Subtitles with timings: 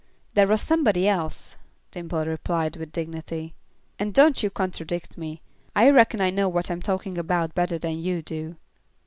[0.33, 1.57] "There was somebody else,"
[1.91, 3.53] Dimple replied, with dignity.
[3.99, 5.43] "And don't you contradict me.
[5.75, 8.55] I reckon I know what I'm talking about better than you do."